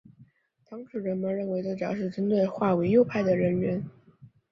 [0.67, 3.83] 当时人们认为这主要是针对划为右派的人员。